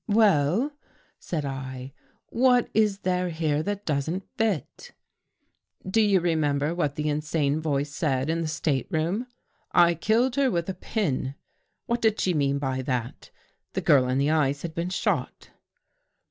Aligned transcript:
"Well," 0.23 0.71
said 1.19 1.45
I," 1.45 1.93
what 2.31 2.71
is 2.73 3.01
there 3.01 3.29
here 3.29 3.61
that 3.61 3.85
doesn't 3.85 4.25
fit?"" 4.35 4.93
Do 5.87 6.01
you 6.01 6.19
remember 6.19 6.73
what 6.73 6.95
the 6.95 7.07
insane 7.07 7.59
voice 7.61 7.91
said 7.93 8.27
in 8.27 8.41
the 8.41 8.47
stateroom?' 8.47 9.27
I 9.89 9.93
killed 9.93 10.37
her 10.37 10.49
with 10.49 10.67
a 10.69 10.73
pin.' 10.73 11.35
What 11.85 12.01
did 12.01 12.19
she 12.19 12.33
mean 12.33 12.57
by 12.57 12.81
that? 12.81 13.29
The 13.73 13.81
girl 13.81 14.09
in 14.09 14.17
the 14.17 14.31
ice 14.31 14.63
had 14.63 14.73
been 14.73 14.89
shot." 14.89 15.51